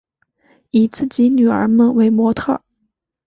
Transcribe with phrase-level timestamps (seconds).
[0.71, 2.63] 以自己女儿们为模特儿